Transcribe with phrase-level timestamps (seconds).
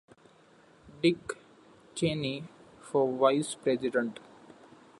[1.03, 1.33] "Dick"
[1.93, 2.45] Cheney
[2.81, 4.19] for Vice President.